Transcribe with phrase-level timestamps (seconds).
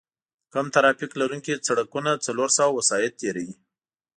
[0.53, 3.51] کم ترافیک لرونکي سړکونه څلور سوه وسایط تېروي